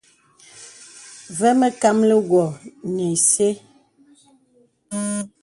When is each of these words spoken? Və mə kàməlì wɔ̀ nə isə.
Və 1.37 1.49
mə 1.59 1.67
kàməlì 1.81 2.17
wɔ̀ 2.29 2.45
nə 2.95 3.03
isə. 3.17 3.47